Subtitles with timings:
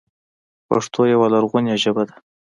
[0.67, 2.15] پښتو یوه لرغوني ژبه ده.